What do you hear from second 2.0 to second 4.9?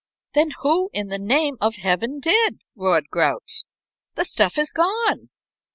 did?" roared Grouch. "The stuff is